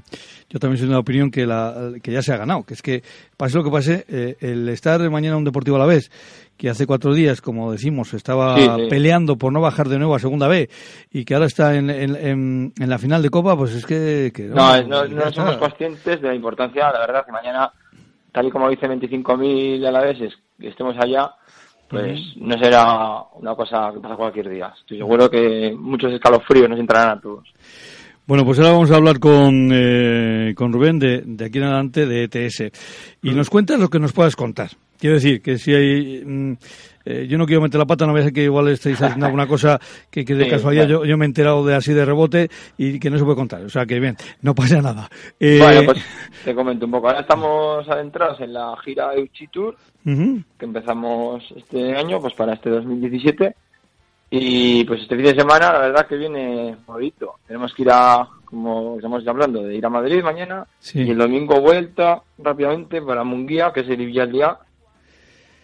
yo 0.48 0.58
también 0.60 0.78
soy 0.78 0.87
de 0.87 0.92
la 0.94 1.00
opinión 1.00 1.32
que, 1.32 1.44
la, 1.44 1.90
que 2.00 2.12
ya 2.12 2.22
se 2.22 2.32
ha 2.32 2.37
ganado, 2.37 2.62
que 2.62 2.75
es 2.75 2.82
que 2.82 3.02
pase 3.37 3.56
lo 3.58 3.64
que 3.64 3.70
pase, 3.72 4.04
eh, 4.08 4.37
el 4.40 4.69
estar 4.69 5.00
mañana 5.10 5.37
un 5.37 5.42
Deportivo 5.42 5.76
a 5.76 5.81
la 5.81 5.87
vez, 5.87 6.08
que 6.56 6.70
hace 6.70 6.87
cuatro 6.87 7.12
días, 7.12 7.40
como 7.40 7.72
decimos, 7.72 8.14
estaba 8.14 8.54
Sí, 8.56 8.62
sí. 8.62 8.87
peleando 8.88 9.37
por 9.37 9.52
no 9.52 9.60
bajar 9.60 9.88
de 9.88 9.98
nuevo 9.98 10.14
a 10.14 10.20
Segunda 10.20 10.46
B 10.46 10.70
y 11.10 11.25
que 11.25 11.34
ahora 11.34 11.46
está 11.46 11.75
en, 11.75 11.90
en, 11.90 12.14
en- 12.14 12.72
en 12.78 12.88
la 12.90 12.98
final 12.98 13.20
de 13.22 13.31
Copa, 13.31 13.56
pues 13.56 13.75
es 13.75 13.84
que... 13.84 14.31
que, 14.32 14.44
No, 14.44 14.81
no, 14.84 15.06
no 15.06 15.32
somos 15.32 15.56
conscientes 15.56 16.20
de 16.22 16.28
la 16.28 16.34
importancia, 16.37 16.92
la 16.92 17.00
verdad, 17.00 17.26
que 17.26 17.32
mañana, 17.32 17.72
tal 18.32 18.46
y 18.46 18.50
como 18.50 18.68
dicen 18.68 18.90
25.000 19.00 19.86
a 19.86 19.90
la 19.90 20.00
vez, 20.02 20.20
es 20.20 20.34
que 20.58 20.68
estemos 20.68 20.96
allá, 20.98 21.32
pues 21.88 22.20
no 22.36 22.56
será 22.58 23.22
una 23.34 23.54
cosa 23.54 23.90
que 23.92 24.00
pasa 24.00 24.16
cualquier 24.16 24.48
día. 24.48 24.72
Estoy 24.78 24.98
seguro 24.98 25.28
que 25.30 25.74
muchos 25.76 26.12
escalofríos 26.12 26.68
nos 26.68 26.78
entrarán 26.78 27.18
a 27.18 27.20
todos. 27.20 27.48
Bueno, 28.26 28.44
pues 28.44 28.58
ahora 28.60 28.72
vamos 28.72 28.90
a 28.92 28.96
hablar 28.96 29.18
con, 29.18 29.70
eh, 29.72 30.54
con 30.54 30.72
Rubén 30.72 31.00
de, 31.00 31.22
de 31.26 31.44
aquí 31.44 31.58
en 31.58 31.64
adelante 31.64 32.06
de 32.06 32.24
ETS. 32.24 32.70
Y 33.22 33.30
nos 33.30 33.50
cuentas 33.50 33.80
lo 33.80 33.88
que 33.88 33.98
nos 33.98 34.12
puedas 34.12 34.36
contar. 34.36 34.70
Quiero 34.98 35.16
decir 35.16 35.42
que 35.42 35.58
si 35.58 35.74
hay... 35.74 36.56
eh, 37.05 37.26
yo 37.29 37.38
no 37.38 37.47
quiero 37.47 37.62
meter 37.62 37.79
la 37.79 37.87
pata, 37.87 38.06
no 38.06 38.12
voy 38.12 38.20
a 38.20 38.25
ser 38.25 38.32
que 38.32 38.44
igual 38.44 38.69
estéis 38.69 39.00
haciendo 39.02 39.26
alguna 39.26 39.47
cosa 39.47 39.81
que, 40.11 40.25
que 40.25 40.35
de 40.35 40.44
Sí, 40.44 40.50
casualidad 40.50 40.87
yo, 40.87 41.05
yo 41.05 41.17
me 41.17 41.25
he 41.25 41.29
enterado 41.29 41.64
de 41.64 41.75
así 41.75 41.93
de 41.93 42.05
rebote 42.05 42.50
y 42.76 42.99
que 42.99 43.11
no 43.11 43.19
se 43.19 43.25
puede 43.25 43.37
contar. 43.37 43.62
O 43.62 43.69
sea 43.70 43.87
que 43.87 43.99
bien, 44.00 44.17
no 44.43 44.55
pasa 44.55 44.81
nada. 44.82 45.08
Eh, 45.38 45.58
Bueno, 45.61 45.82
pues 45.87 46.05
te 46.44 46.55
comento 46.55 46.85
un 46.87 46.93
poco. 46.93 47.08
Ahora 47.08 47.20
estamos 47.20 47.88
adentrados 47.88 48.41
en 48.41 48.52
la 48.52 48.75
gira 48.85 49.14
Euchi 49.14 49.47
Tour, 49.49 49.76
ujú, 50.05 50.43
que 50.58 50.64
empezamos 50.64 51.44
este 51.56 51.97
año, 51.97 52.20
pues 52.20 52.35
para 52.35 52.55
este 52.55 52.70
2017. 52.70 53.55
Y 54.32 54.85
pues 54.85 55.02
este 55.02 55.17
fin 55.17 55.25
de 55.25 55.35
semana, 55.35 55.73
la 55.73 55.79
verdad 55.81 56.06
que 56.06 56.17
viene 56.17 56.76
bonito. 56.87 57.35
Tenemos 57.49 57.75
que 57.75 57.82
ir 57.82 57.91
a, 57.91 58.29
como 58.44 58.94
estamos 58.97 59.26
hablando, 59.26 59.62
de 59.64 59.75
ir 59.75 59.85
a 59.85 59.91
Madrid 59.91 60.23
mañana. 60.23 60.64
Sí. 60.79 61.00
Y 61.02 61.11
el 61.11 61.19
domingo 61.19 61.61
vuelta 61.61 62.23
rápidamente 62.38 63.02
para 63.02 63.25
Munguía, 63.25 63.73
que 63.75 63.81
es 63.81 63.88
el 63.88 63.97
Villalía. 63.97 64.56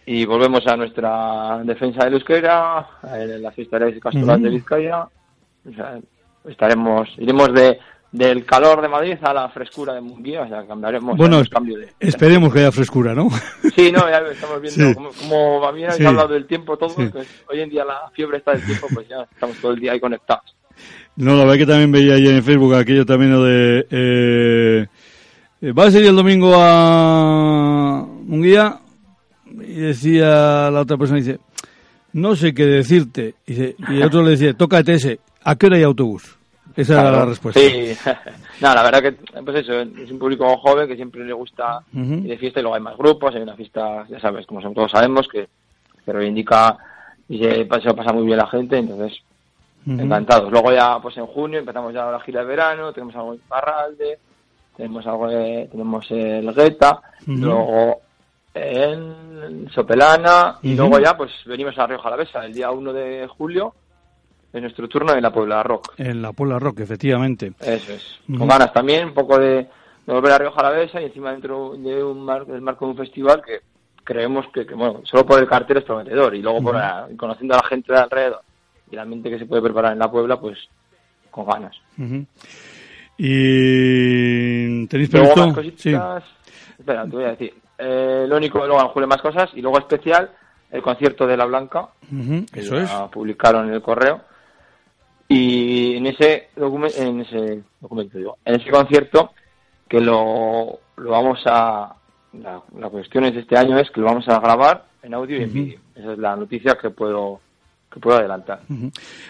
Y 0.06 0.24
volvemos 0.24 0.64
a 0.68 0.76
nuestra 0.76 1.60
defensa 1.64 2.04
del 2.04 2.14
euskera, 2.14 2.86
en 3.12 3.42
la 3.42 3.50
fiesta 3.50 3.78
de 3.78 3.98
Castoral 3.98 4.40
de 4.40 4.48
Ujú. 4.48 4.56
Vizcaya. 4.58 5.02
O 5.68 5.72
sea, 5.74 5.98
estaremos, 6.48 7.08
iremos 7.18 7.52
de, 7.52 7.76
del 8.12 8.44
calor 8.46 8.80
de 8.82 8.88
Madrid 8.88 9.16
a 9.20 9.34
la 9.34 9.48
frescura 9.48 9.94
de 9.94 10.00
Munguía, 10.00 10.42
o 10.42 10.48
sea, 10.48 10.64
cambiaremos 10.64 11.16
Bueno, 11.16 11.36
haremos 11.36 11.48
cambio 11.50 11.76
de... 11.78 11.88
esperemos 11.98 12.52
que 12.52 12.60
haya 12.60 12.70
frescura, 12.70 13.14
¿no? 13.16 13.28
Sí, 13.74 13.90
no, 13.90 14.08
ya 14.08 14.18
estamos 14.30 14.60
viendo. 14.60 14.86
Sí. 14.88 14.94
Como, 14.94 15.10
como 15.10 15.66
habían 15.66 15.90
Sí. 15.92 16.06
hablado 16.06 16.28
del 16.28 16.46
tiempo 16.46 16.76
todo, 16.76 16.90
Sí. 16.90 17.08
pues 17.12 17.26
hoy 17.50 17.60
en 17.62 17.68
día 17.70 17.84
la 17.84 18.08
fiebre 18.12 18.38
está 18.38 18.52
del 18.52 18.64
tiempo, 18.64 18.86
pues 18.94 19.08
ya 19.08 19.26
estamos 19.32 19.56
todo 19.58 19.72
el 19.72 19.80
día 19.80 19.90
ahí 19.92 19.98
conectados. 20.00 20.54
No, 21.16 21.32
la 21.34 21.44
verdad 21.44 21.56
que 21.58 21.66
también 21.66 21.90
veía 21.90 22.14
ayer 22.14 22.34
en 22.34 22.44
Facebook 22.44 22.74
aquello 22.74 23.04
también 23.04 23.32
lo 23.32 23.42
de... 23.42 23.86
Eh, 23.90 24.86
eh, 25.62 25.72
¿Vas 25.74 25.92
a 25.94 25.98
ir 25.98 26.06
el 26.06 26.14
domingo 26.14 26.52
a 26.56 28.06
Munguía? 28.06 28.78
Y 29.66 29.74
decía 29.80 30.70
la 30.70 30.80
otra 30.80 30.96
persona, 30.96 31.18
dice, 31.18 31.38
no 32.12 32.36
sé 32.36 32.54
qué 32.54 32.64
decirte. 32.66 33.34
Y, 33.46 33.52
dice- 33.54 33.76
y 33.78 33.96
el 33.96 34.04
otro 34.06 34.22
le 34.22 34.30
decía, 34.30 34.54
toca 34.54 34.78
ETS, 34.78 35.18
¿a 35.44 35.56
qué 35.56 35.66
hora 35.66 35.76
hay 35.76 35.82
autobús? 35.82 36.36
Esa 36.76 37.00
era 37.00 37.10
la 37.10 37.24
respuesta. 37.24 37.58
Sí, 37.60 37.92
no, 38.60 38.74
la 38.74 38.82
verdad 38.82 39.02
que, 39.02 39.12
pues 39.42 39.56
eso, 39.58 39.80
es 39.80 40.10
un 40.10 40.18
público 40.18 40.56
joven 40.58 40.86
que 40.86 40.94
siempre 40.96 41.24
le 41.24 41.32
gusta 41.32 41.80
Ujú. 41.92 42.14
ir 42.14 42.28
de 42.28 42.38
fiesta 42.38 42.60
y 42.60 42.62
luego 42.62 42.74
hay 42.76 42.82
más 42.82 42.96
grupos, 42.96 43.34
hay 43.34 43.42
una 43.42 43.56
fiesta, 43.56 44.06
ya 44.08 44.20
sabes, 44.20 44.46
como 44.46 44.60
todos 44.72 44.90
sabemos, 44.90 45.26
que, 45.28 45.48
que 46.04 46.12
reivindica 46.12 46.76
y 47.28 47.38
se, 47.38 47.66
se 47.66 47.84
lo 47.84 47.96
pasa 47.96 48.12
muy 48.12 48.24
bien 48.26 48.38
la 48.38 48.46
gente, 48.46 48.76
entonces 48.76 49.18
encantados. 49.86 50.50
Luego 50.50 50.72
ya, 50.72 50.98
pues 51.00 51.16
en 51.16 51.26
junio 51.26 51.60
empezamos 51.60 51.94
ya 51.94 52.10
la 52.10 52.20
gira 52.20 52.40
de 52.40 52.46
verano, 52.46 52.92
tenemos 52.92 53.14
algo 53.16 53.34
en 53.34 53.40
Parralde, 53.48 54.18
tenemos 54.76 55.06
algo 55.06 55.28
de, 55.28 55.68
tenemos 55.70 56.04
el 56.10 56.52
Gueta, 56.52 57.00
luego 57.26 58.00
en 58.56 59.68
Sopelana 59.70 60.56
y 60.62 60.74
luego 60.76 60.98
ya 60.98 61.16
pues 61.16 61.30
venimos 61.44 61.78
a 61.78 61.86
Rioja 61.86 62.08
Alavesa 62.08 62.44
el 62.44 62.52
día 62.54 62.70
1 62.70 62.92
de 62.92 63.26
julio 63.28 63.74
es 64.52 64.62
nuestro 64.62 64.88
turno 64.88 65.12
en 65.14 65.22
la 65.22 65.30
Puebla 65.32 65.62
Rock. 65.62 65.92
En 65.98 66.22
la 66.22 66.32
Puebla 66.32 66.58
Rock, 66.58 66.80
efectivamente. 66.80 67.52
Eso 67.60 67.92
es. 67.92 68.20
Con 68.38 68.48
ganas 68.48 68.72
también, 68.72 69.08
un 69.08 69.12
poco 69.14 69.38
de, 69.38 69.54
de 70.06 70.12
volver 70.12 70.32
a 70.32 70.38
Rioja 70.38 70.60
Alavesa 70.60 71.02
y 71.02 71.04
encima 71.06 71.32
dentro 71.32 71.74
de 71.76 72.02
un 72.02 72.24
mar- 72.24 72.46
del 72.46 72.62
marco 72.62 72.86
de 72.86 72.92
un 72.92 72.96
festival 72.96 73.42
que 73.44 73.60
creemos 74.02 74.46
que, 74.54 74.64
que, 74.64 74.74
bueno, 74.74 75.02
solo 75.04 75.26
por 75.26 75.38
el 75.40 75.46
cartel 75.48 75.76
es 75.78 75.84
prometedor 75.84 76.34
y 76.34 76.40
luego 76.40 76.62
por 76.62 76.74
la- 76.80 77.08
conociendo 77.18 77.52
a 77.54 77.58
la 77.58 77.68
gente 77.68 77.92
de 77.92 77.98
alrededor 77.98 78.40
y 78.90 78.96
la 78.96 79.04
mente 79.04 79.28
que 79.28 79.38
se 79.38 79.44
puede 79.46 79.60
preparar 79.60 79.92
en 79.92 79.98
la 79.98 80.10
Puebla, 80.10 80.40
pues 80.40 80.56
con 81.30 81.44
ganas. 81.44 81.76
¿Y 83.18 84.86
tenéis 84.86 85.08
previsto? 85.10 85.40
Espera, 86.78 87.04
te 87.04 87.10
voy 87.10 87.24
a 87.24 87.28
decir. 87.30 87.54
Eh, 87.78 88.24
lo 88.28 88.36
único, 88.36 88.58
luego 88.66 88.80
en 88.80 88.88
julio 88.88 89.08
más 89.08 89.20
cosas 89.20 89.50
y 89.54 89.60
luego 89.60 89.78
especial 89.78 90.30
el 90.70 90.82
concierto 90.82 91.26
de 91.26 91.36
La 91.36 91.44
Blanca, 91.44 91.88
eso 92.52 92.76
es. 92.76 92.90
publicaron 93.12 93.68
en 93.68 93.74
el 93.74 93.82
correo, 93.82 94.22
y 95.28 95.96
en 95.96 96.06
ese, 96.06 96.50
documento, 96.56 97.00
en 97.00 97.20
ese 97.20 97.62
documento, 97.80 98.18
digo, 98.18 98.38
en 98.44 98.60
ese 98.60 98.70
concierto, 98.70 99.32
que 99.88 100.00
lo, 100.00 100.78
lo 100.96 101.10
vamos 101.10 101.40
a, 101.46 101.94
la, 102.32 102.62
la, 102.78 102.88
cuestión 102.88 103.24
es 103.24 103.36
este 103.36 103.56
año 103.56 103.78
es 103.78 103.90
que 103.90 104.00
lo 104.00 104.06
vamos 104.06 104.28
a 104.28 104.38
grabar 104.40 104.86
en 105.02 105.14
audio 105.14 105.38
y 105.38 105.42
en 105.42 105.52
vídeo. 105.52 105.80
Esa 105.94 106.12
es 106.12 106.18
la 106.18 106.36
noticia 106.36 106.76
que 106.80 106.90
puedo 106.90 107.40
que 107.90 108.00
puedo 108.00 108.18
adelantar. 108.18 108.60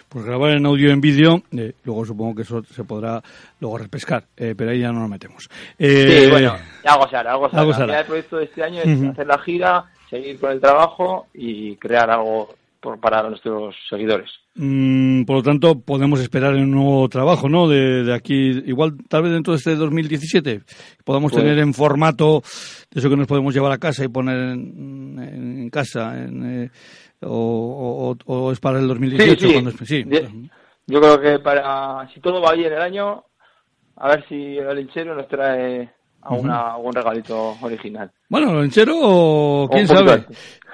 Pues 0.08 0.24
grabar 0.24 0.52
en 0.52 0.66
audio 0.66 0.88
y 0.88 0.92
en 0.92 1.00
vídeo, 1.00 1.42
eh, 1.52 1.74
luego 1.84 2.04
supongo 2.04 2.34
que 2.34 2.42
eso 2.42 2.62
se 2.64 2.84
podrá 2.84 3.22
luego 3.60 3.78
repescar, 3.78 4.24
eh, 4.36 4.54
pero 4.56 4.70
ahí 4.70 4.80
ya 4.80 4.92
no 4.92 5.00
nos 5.00 5.10
metemos. 5.10 5.48
Eh, 5.78 6.24
sí, 6.24 6.30
bueno, 6.30 6.54
algo 6.84 7.08
se 7.08 7.16
hará, 7.16 7.32
algo 7.32 7.48
se 7.72 7.82
hará. 7.82 8.00
El 8.00 8.06
proyecto 8.06 8.38
de 8.38 8.44
este 8.44 8.62
año 8.62 8.80
es 8.82 9.02
hacer 9.02 9.26
la 9.26 9.38
gira, 9.38 9.84
seguir 10.10 10.38
con 10.40 10.52
el 10.52 10.60
trabajo 10.60 11.26
y 11.34 11.76
crear 11.76 12.10
algo 12.10 12.54
por, 12.80 12.98
para 12.98 13.22
nuestros 13.28 13.74
seguidores. 13.88 14.30
Mm, 14.58 15.24
por 15.24 15.36
lo 15.36 15.42
tanto, 15.42 15.78
podemos 15.80 16.18
esperar 16.20 16.54
un 16.54 16.70
nuevo 16.70 17.08
trabajo, 17.10 17.46
¿no? 17.46 17.68
De, 17.68 18.12
aquí, 18.14 18.62
igual, 18.64 18.96
tal 19.08 19.24
vez 19.24 19.32
dentro 19.32 19.52
de 19.52 19.58
este 19.58 19.74
2017, 19.74 20.62
podamos 21.04 21.32
pues 21.32 21.44
tener 21.44 21.58
en 21.58 21.74
formato 21.74 22.42
de 22.90 23.00
eso 23.00 23.10
que 23.10 23.16
nos 23.16 23.26
podemos 23.26 23.52
llevar 23.52 23.72
a 23.72 23.78
casa 23.78 24.02
y 24.02 24.08
poner 24.08 24.38
en, 24.38 25.68
casa, 25.70 26.16
en, 26.16 26.70
o, 27.22 28.16
o, 28.26 28.52
es 28.52 28.60
para 28.60 28.78
el 28.78 28.88
2018? 28.88 29.48
Sí, 29.84 30.04
Yo 30.86 31.00
creo 31.00 31.20
que 31.20 31.38
para, 31.38 32.08
si 32.12 32.20
todo 32.20 32.40
va 32.40 32.52
bien 32.52 32.72
el 32.72 32.80
año, 32.82 33.24
a 33.96 34.08
ver 34.08 34.24
si 34.28 34.58
el 34.58 34.76
linchero 34.76 35.14
nos 35.14 35.28
trae 35.28 35.90
a 36.22 36.34
una, 36.34 36.74
algún 36.74 36.92
regalito 36.92 37.56
original. 37.60 38.10
Bueno, 38.28 38.50
el 38.52 38.62
linchero, 38.62 39.68
quién 39.70 39.86
sabe. 39.86 40.24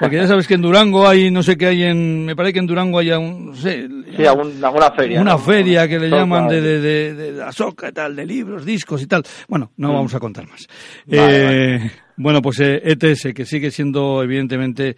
Porque 0.01 0.17
ya 0.17 0.27
sabes 0.27 0.49
que 0.49 0.55
en 0.55 0.63
Durango 0.63 1.07
hay, 1.07 1.31
no 1.31 1.43
sé 1.43 1.57
qué 1.57 1.67
hay 1.67 1.83
en, 1.85 2.25
me 2.25 2.35
parece 2.35 2.55
que 2.55 2.59
en 2.61 2.67
Durango 2.67 2.99
hay 2.99 3.11
un, 3.11 3.47
no 3.47 3.55
sé. 3.55 3.87
Sí, 4.17 4.25
alguna 4.25 4.91
feria. 4.93 5.21
Una 5.21 5.39
feria 5.39 5.87
que 5.87 5.99
le 5.99 6.09
llaman 6.09 6.49
de, 6.49 6.61
de, 6.61 6.81
de, 6.81 7.15
de, 7.15 7.33
la 7.33 7.53
soca 7.53 7.91
y 7.91 7.93
tal, 7.93 8.17
de 8.17 8.25
libros, 8.25 8.65
discos 8.65 9.03
y 9.03 9.07
tal. 9.07 9.23
Bueno, 9.47 9.73
no 9.77 9.91
mm. 9.91 9.95
vamos 9.95 10.15
a 10.15 10.21
contar 10.21 10.49
más. 10.49 10.67
eh, 11.07 11.91
Bueno, 12.17 12.43
pues 12.43 12.61
ETS, 12.61 13.27
e 13.27 13.35
que 13.35 13.45
sigue 13.45 13.71
siendo 13.71 14.23
evidentemente 14.23 14.97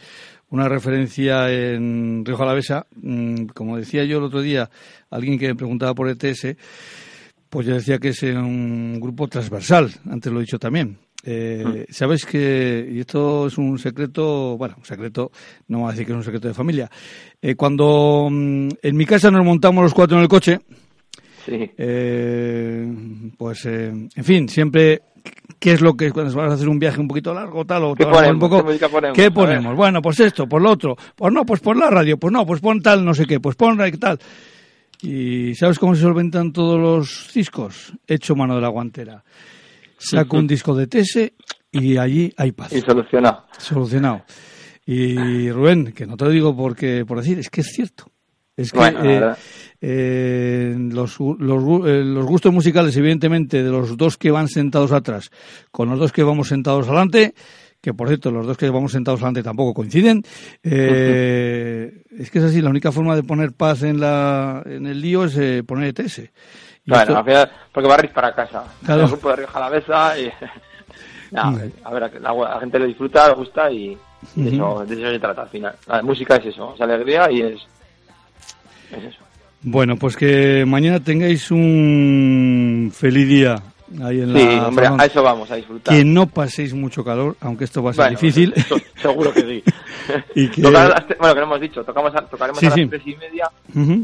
una 0.51 0.69
referencia 0.69 1.51
en 1.51 2.25
Río 2.25 2.37
Jalavesa. 2.37 2.87
Mm, 2.97 3.47
como 3.47 3.77
decía 3.77 4.05
yo 4.05 4.19
el 4.19 4.25
otro 4.25 4.41
día, 4.41 4.71
alguien 5.11 5.39
que 5.39 5.49
me 5.49 5.55
preguntaba 5.55 5.95
por 5.95 6.09
ETS, 6.09 6.57
pues 7.49 7.67
yo 7.67 7.75
decía 7.75 7.99
que 7.99 8.09
es 8.09 8.23
un 8.23 8.99
grupo 9.01 9.29
transversal, 9.29 9.93
antes 10.11 10.33
lo 10.33 10.41
he 10.41 10.43
dicho 10.43 10.59
también. 10.59 10.99
Eh, 11.27 11.87
mm. 11.89 11.93
Sabes 11.93 12.27
que, 12.27 12.87
y 12.91 13.01
esto 13.01 13.47
es 13.47 13.57
un 13.57 13.79
secreto, 13.79 14.57
bueno, 14.59 14.75
un 14.79 14.85
secreto, 14.85 15.31
no 15.69 15.81
voy 15.81 15.89
a 15.89 15.91
decir 15.93 16.07
que 16.07 16.13
es 16.13 16.17
un 16.17 16.25
secreto 16.25 16.49
de 16.49 16.55
familia. 16.55 16.91
Eh, 17.41 17.55
cuando 17.55 18.29
mm, 18.31 18.69
en 18.83 18.97
mi 18.97 19.07
casa 19.07 19.31
nos 19.31 19.45
montamos 19.45 19.83
los 19.83 19.95
cuatro 19.95 20.17
en 20.17 20.23
el 20.23 20.29
coche, 20.29 20.61
sí. 21.47 21.71
eh, 21.79 22.93
pues, 23.39 23.65
eh, 23.67 23.89
en 24.15 24.25
fin, 24.25 24.49
siempre 24.49 25.03
qué 25.59 25.73
es 25.73 25.81
lo 25.81 25.95
que 25.97 26.11
cuando 26.13 26.35
vas 26.35 26.51
a 26.51 26.55
hacer 26.55 26.69
un 26.69 26.79
viaje 26.79 27.01
un 27.01 27.09
poquito 27.09 27.33
largo 27.33 27.65
tal 27.65 27.85
o 27.85 27.95
¿Qué 27.95 28.05
ponemos? 28.05 28.35
un 28.35 28.39
poco 28.39 28.67
¿Qué 28.67 28.89
ponemos? 28.89 29.17
¿Qué 29.17 29.31
ponemos? 29.31 29.77
Bueno, 29.77 30.03
pues 30.03 30.21
esto, 30.21 30.47
por 30.47 30.63
lo 30.63 30.71
otro, 30.71 30.97
pues 31.17 31.33
no, 31.33 31.45
pues 31.45 31.61
por 31.61 31.77
la 31.77 31.91
radio, 31.91 32.19
pues 32.19 32.33
no, 32.33 32.45
pues 32.45 32.61
pon 32.61 32.83
tal, 32.83 33.05
no 33.05 33.15
sé 33.15 33.27
qué, 33.27 33.41
pues 33.41 33.57
pon 33.57 33.79
tal. 33.99 34.19
¿Y 35.03 35.55
sabes 35.55 35.79
cómo 35.79 35.95
se 35.95 36.03
solventan 36.03 36.53
todos 36.53 36.81
los 36.81 37.31
discos? 37.35 37.93
Hecho 38.07 38.35
mano 38.35 38.55
de 38.57 38.61
la 38.63 38.69
guantera. 38.69 39.25
Saco 39.99 40.37
un 40.37 40.47
disco 40.47 40.75
de 40.75 40.87
Tese 40.87 41.35
y 41.71 41.97
allí 41.97 42.33
hay 42.37 42.53
paz. 42.53 42.73
Y 42.73 42.81
solucionado. 42.81 43.45
Solucionado. 43.59 44.25
Y 44.87 45.51
Rubén, 45.51 45.93
que 45.93 46.07
no 46.07 46.17
te 46.17 46.25
lo 46.25 46.31
digo 46.31 46.57
porque 46.57 47.05
por 47.07 47.19
decir, 47.19 47.39
es 47.39 47.51
que 47.51 47.63
es 47.63 47.69
cierto. 47.69 48.11
Es 48.57 48.71
que 48.71 48.79
eh, 48.87 49.35
eh, 49.87 50.75
los, 50.79 51.21
los, 51.21 51.87
eh, 51.87 52.03
los, 52.05 52.25
gustos 52.25 52.53
musicales, 52.53 52.97
evidentemente, 52.97 53.63
de 53.63 53.71
los 53.71 53.99
dos 53.99 54.17
que 54.17 54.31
van 54.31 54.49
sentados 54.49 54.93
atrás 54.93 55.31
con 55.71 55.91
los 55.91 55.99
dos 55.99 56.11
que 56.11 56.23
vamos 56.23 56.49
sentados 56.49 56.89
adelante, 56.89 57.35
que 57.83 57.93
por 57.93 58.09
cierto, 58.09 58.31
los 58.31 58.47
dos 58.47 58.57
que 58.57 58.71
vamos 58.71 58.93
sentados 58.93 59.21
adelante 59.21 59.43
tampoco 59.43 59.75
coinciden, 59.75 60.23
eh, 60.63 62.03
es 62.19 62.31
que 62.31 62.39
es 62.39 62.45
así, 62.45 62.63
la 62.63 62.71
única 62.71 62.93
forma 62.93 63.15
de 63.15 63.25
poner 63.25 63.53
paz 63.53 63.83
en, 63.83 64.01
la, 64.01 64.63
en 64.65 64.87
el 64.87 65.01
lío 65.03 65.25
es 65.25 65.37
eh, 65.37 65.63
poner 65.63 65.89
ETS. 65.89 66.19
Y 66.87 66.91
bueno, 66.91 67.23
porque 67.73 67.89
va 67.89 67.97
a 67.97 68.05
ir 68.05 68.13
para 68.13 68.35
casa. 68.35 68.65
Claro. 68.87 69.03
El 69.03 69.09
grupo 69.09 69.29
de 69.29 69.37
Río 69.37 69.49
Jalavesa 69.49 70.19
y... 70.19 70.33
no, 71.31 71.59
a 71.85 71.91
ver, 71.93 72.21
la, 72.23 72.33
la, 72.33 72.61
gente 72.61 72.79
le 72.79 72.87
disfruta, 72.87 73.29
le 73.29 73.35
gusta 73.35 73.71
y, 73.71 73.99
de, 74.35 74.49
eso, 74.49 74.85
de 74.87 74.95
eso 74.95 75.11
se 75.11 75.19
trata 75.19 75.43
al 75.43 75.49
final. 75.49 75.75
La 75.87 76.03
música 76.03 76.37
es 76.37 76.47
eso, 76.47 76.75
es 76.75 76.81
alegría 76.81 77.31
y 77.31 77.43
es 77.43 77.67
es 78.97 79.05
eso. 79.05 79.24
Bueno, 79.65 79.97
pues 79.97 80.17
que 80.17 80.65
mañana 80.67 81.01
tengáis 81.01 81.51
un 81.51 82.93
feliz 82.95 83.27
día 83.27 83.63
ahí 84.03 84.21
en 84.21 84.37
sí, 84.37 84.49
hombre, 84.59 84.89
a 84.99 85.07
eso 85.07 85.23
vamos, 85.23 85.51
a 85.51 85.57
disfrutar. 85.57 85.95
Que 85.95 86.05
no 86.05 86.27
paséis 86.27 86.75
mucho 86.75 87.05
calor, 87.05 87.37
aunque 87.41 87.65
esto 87.65 87.83
va 87.83 87.91
a 87.91 87.95
ser 87.95 88.11
difícil. 88.11 88.53
seguro 89.01 89.33
que 89.33 89.41
sí. 89.41 89.63
y 90.35 90.49
que... 90.51 90.63
bueno, 90.63 90.95
que 91.35 91.41
lo 91.41 91.43
hemos 91.43 91.61
dicho, 91.61 91.83
tocamos 91.83 92.13
tocaremos 92.31 92.63
a 92.63 92.67
las 92.67 92.75
tres 92.91 93.03
y 93.07 93.17
media, 93.17 93.51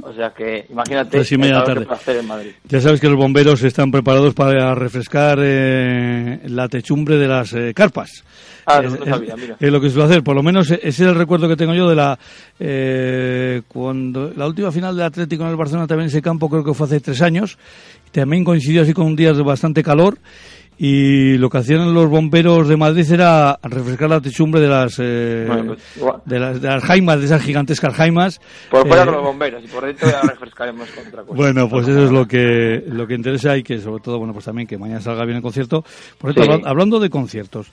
o 0.02 0.12
sea 0.12 0.30
que 0.30 0.66
imagínate 0.70 1.10
tres 1.10 1.32
y 1.32 1.38
media 1.38 1.62
tarde. 1.64 1.86
hacer 1.90 2.16
en 2.16 2.26
Madrid. 2.26 2.52
Ya 2.68 2.80
sabes 2.80 3.00
que 3.00 3.08
los 3.08 3.16
bomberos 3.16 3.62
están 3.62 3.90
preparados 3.90 4.34
para 4.34 4.74
refrescar 4.74 5.38
eh, 5.42 6.40
la 6.44 6.68
techumbre 6.68 7.16
de 7.16 7.28
las 7.28 7.52
eh, 7.52 7.72
carpas. 7.74 8.24
Ah, 8.78 8.82
no, 8.82 9.04
sabía, 9.04 9.36
mira. 9.36 9.56
Es, 9.58 9.70
lo 9.70 9.80
que 9.80 9.90
suele 9.90 10.04
hacer, 10.04 10.22
por 10.22 10.34
lo 10.34 10.42
menos 10.42 10.70
ese 10.70 10.88
es 10.88 11.00
el 11.00 11.14
recuerdo 11.14 11.48
que 11.48 11.56
tengo 11.56 11.74
yo 11.74 11.88
de 11.88 11.96
la 11.96 12.18
eh, 12.58 13.62
cuando 13.68 14.32
la 14.36 14.46
última 14.46 14.70
final 14.70 14.96
del 14.96 15.06
Atlético 15.06 15.44
en 15.44 15.50
el 15.50 15.56
Barcelona 15.56 15.86
también 15.86 16.04
en 16.04 16.10
ese 16.10 16.22
campo 16.22 16.48
creo 16.48 16.64
que 16.64 16.74
fue 16.74 16.86
hace 16.86 17.00
tres 17.00 17.22
años, 17.22 17.58
también 18.12 18.44
coincidió 18.44 18.82
así 18.82 18.92
con 18.92 19.06
un 19.06 19.16
día 19.16 19.32
de 19.32 19.42
bastante 19.42 19.82
calor 19.82 20.18
y 20.82 21.36
lo 21.36 21.50
que 21.50 21.58
hacían 21.58 21.92
los 21.92 22.08
bomberos 22.08 22.66
de 22.66 22.74
Madrid 22.78 23.04
era 23.12 23.58
refrescar 23.62 24.08
la 24.08 24.22
techumbre 24.22 24.62
de 24.62 24.68
las 24.68 24.98
eh, 24.98 25.46
pues, 25.46 25.78
de 26.24 26.40
las 26.40 26.58
de 26.58 26.68
las 26.68 26.82
jaimas 26.82 27.18
de 27.18 27.26
esas 27.26 27.42
gigantescas 27.42 27.94
jaimas. 27.94 28.40
Por 28.70 28.88
fuera 28.88 29.02
eh, 29.02 29.04
con 29.04 29.14
los 29.16 29.24
bomberos 29.24 29.62
y 29.62 29.68
por 29.68 29.84
dentro 29.84 30.08
ya 30.08 30.22
refrescaremos 30.22 30.88
con 30.92 31.06
otra 31.06 31.22
cosa. 31.24 31.36
Bueno 31.36 31.68
pues 31.68 31.86
eso 31.86 32.04
es 32.04 32.10
lo 32.10 32.26
que 32.26 32.82
lo 32.88 33.06
que 33.06 33.12
interesa 33.12 33.58
y 33.58 33.62
que 33.62 33.78
sobre 33.78 34.02
todo 34.02 34.16
bueno 34.16 34.32
pues 34.32 34.46
también 34.46 34.66
que 34.66 34.78
mañana 34.78 35.02
salga 35.02 35.26
bien 35.26 35.36
el 35.36 35.42
concierto. 35.42 35.84
Por 36.16 36.32
cierto 36.32 36.66
hablando 36.66 36.98
de 36.98 37.10
conciertos 37.10 37.70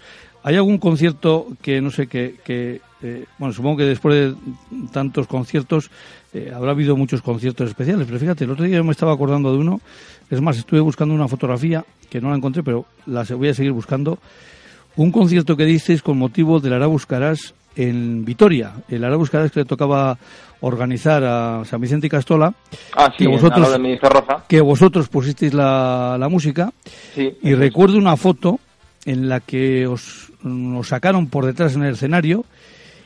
¿Hay 0.48 0.56
algún 0.56 0.78
concierto 0.78 1.48
que, 1.62 1.82
no 1.82 1.92
sé, 1.92 2.08
que, 2.08 2.36
que 2.46 2.80
eh, 3.02 3.26
bueno, 3.38 3.54
supongo 3.54 3.78
que 3.78 3.84
después 3.84 4.16
de 4.16 4.36
tantos 4.94 5.28
conciertos 5.28 5.92
eh, 6.38 6.52
habrá 6.54 6.72
habido 6.72 6.96
muchos 6.96 7.22
conciertos 7.22 7.70
especiales, 7.70 8.06
pero 8.06 8.20
fíjate, 8.20 8.44
el 8.44 8.52
otro 8.52 8.66
día 8.66 8.78
yo 8.78 8.84
me 8.84 8.92
estaba 8.92 9.14
acordando 9.14 9.52
de 9.52 9.58
uno, 9.58 9.82
es 10.30 10.42
más, 10.42 10.58
estuve 10.58 10.80
buscando 10.80 11.14
una 11.14 11.28
fotografía 11.28 11.84
que 12.10 12.22
no 12.22 12.30
la 12.30 12.38
encontré, 12.38 12.64
pero 12.64 12.86
la 13.06 13.24
voy 13.24 13.50
a 13.50 13.54
seguir 13.54 13.72
buscando, 13.72 14.20
un 14.96 15.12
concierto 15.12 15.58
que 15.58 15.66
disteis 15.66 16.02
con 16.02 16.18
motivo 16.18 16.60
del 16.60 16.74
Arabuscarás 16.74 17.54
en 17.76 18.26
Vitoria, 18.26 18.74
el 18.90 19.04
Arabuscarás 19.04 19.52
que 19.52 19.62
le 19.62 19.66
tocaba 19.66 20.18
organizar 20.62 21.24
a 21.24 21.66
San 21.66 21.82
Vicente 21.82 22.08
y 22.08 22.10
Castola, 22.10 22.54
ah, 22.96 23.12
sí, 23.18 23.26
que, 23.26 23.28
vosotros, 23.28 23.68
Rosa. 24.02 24.44
que 24.48 24.62
vosotros 24.62 25.08
pusisteis 25.10 25.54
la, 25.54 26.18
la 26.20 26.30
música, 26.30 26.72
sí, 27.14 27.38
y 27.42 27.54
recuerdo 27.54 27.98
una 27.98 28.18
foto 28.18 28.60
en 29.06 29.30
la 29.30 29.40
que 29.40 29.88
os, 29.88 30.32
nos 30.44 30.88
sacaron 30.88 31.28
por 31.28 31.46
detrás 31.46 31.76
en 31.76 31.84
el 31.84 31.94
escenario 31.94 32.44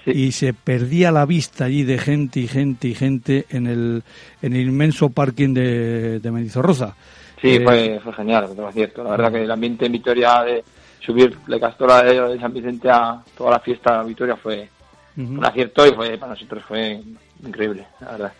y 0.05 0.31
se 0.31 0.53
perdía 0.53 1.11
la 1.11 1.25
vista 1.25 1.65
allí 1.65 1.83
de 1.83 1.97
gente 1.97 2.39
y 2.39 2.47
gente 2.47 2.87
y 2.87 2.95
gente 2.95 3.45
en 3.49 3.67
el, 3.67 4.03
en 4.41 4.53
el 4.53 4.61
inmenso 4.67 5.09
parking 5.09 5.53
de, 5.53 6.19
de 6.19 6.31
Mendizorroza. 6.31 6.95
Sí, 7.41 7.55
eh, 7.55 7.61
fue, 7.63 7.99
fue 8.03 8.13
genial, 8.13 8.45
es 8.45 8.73
cierto. 8.73 9.03
La 9.03 9.11
verdad 9.11 9.31
que 9.31 9.43
el 9.43 9.51
ambiente 9.51 9.85
en 9.85 9.91
Vitoria 9.91 10.43
de 10.43 10.63
subir 10.99 11.35
de 11.47 11.59
Castora 11.59 12.03
de 12.03 12.39
San 12.39 12.53
Vicente 12.53 12.89
a 12.89 13.21
toda 13.35 13.51
la 13.51 13.59
fiesta 13.59 14.01
de 14.01 14.07
Vitoria 14.07 14.35
fue 14.35 14.69
un 15.17 15.43
acierto 15.43 15.85
y 15.85 15.91
fue 15.93 16.17
para 16.17 16.33
nosotros 16.33 16.63
fue 16.67 17.01
increíble, 17.43 17.85
la 17.99 18.11
verdad. 18.11 18.33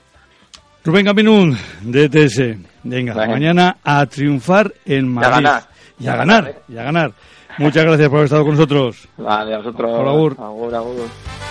Rubén 0.83 1.05
Caminún, 1.05 1.57
de 1.81 2.05
ETS. 2.05 2.57
Venga, 2.83 3.13
mañana 3.13 3.77
a 3.83 4.05
triunfar 4.07 4.73
en 4.85 5.07
Madrid. 5.07 5.27
Y 5.27 5.27
a 5.27 5.41
ganar. 5.41 5.63
Y 5.99 6.07
a 6.07 6.15
ganar, 6.15 6.55
y 6.69 6.77
a 6.77 6.83
ganar. 6.83 7.11
Muchas 7.57 7.83
gracias 7.83 8.09
por 8.09 8.17
haber 8.17 8.25
estado 8.25 8.43
con 8.43 8.55
nosotros. 8.55 9.07
Vale, 9.17 9.53
a 9.53 9.57
vosotros. 9.57 9.91
Por 9.91 10.35
favor. 10.35 11.50